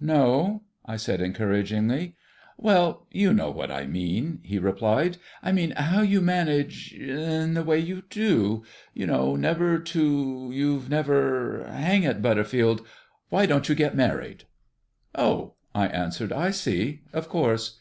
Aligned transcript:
"No?" 0.00 0.62
I 0.84 0.96
said 0.96 1.20
encouragingly. 1.20 2.16
"Well, 2.58 3.06
you 3.12 3.32
know 3.32 3.52
what 3.52 3.70
I 3.70 3.86
mean," 3.86 4.40
he 4.42 4.58
replied. 4.58 5.16
"I 5.44 5.52
mean 5.52 5.70
how 5.76 6.02
you 6.02 6.20
manage 6.20 6.92
in 6.92 7.54
the 7.54 7.62
way 7.62 7.78
you 7.78 8.02
do, 8.10 8.64
you 8.94 9.06
know; 9.06 9.36
never 9.36 9.78
to 9.78 10.50
you've 10.52 10.90
never 10.90 11.64
hang 11.68 12.02
it, 12.02 12.20
Butterfield, 12.20 12.84
why 13.28 13.46
don't 13.46 13.68
you 13.68 13.76
get 13.76 13.94
married?" 13.94 14.42
"Oh!" 15.14 15.54
I 15.72 15.86
answered, 15.86 16.32
"I 16.32 16.50
see. 16.50 17.02
Of 17.12 17.28
course. 17.28 17.74